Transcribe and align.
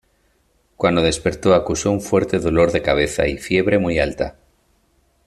Cuando 0.77 1.03
despertó 1.03 1.53
acusó 1.53 1.91
un 1.91 2.01
fuerte 2.01 2.39
dolor 2.39 2.71
de 2.71 2.81
cabeza 2.81 3.27
y 3.27 3.37
fiebre 3.37 3.77
muy 3.77 3.99
alta. 3.99 4.35